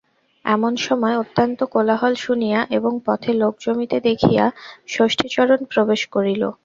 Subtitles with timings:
[0.45, 4.45] এমন সময় অত্যন্ত কোলাহল শুনিয়া এবং পথে লোক জমিতে দেখিয়া
[4.89, 6.43] ষষ্ঠীচরণ প্রবেশ করিল।